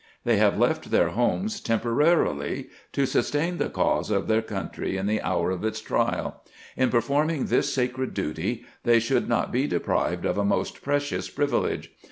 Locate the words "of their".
4.09-4.41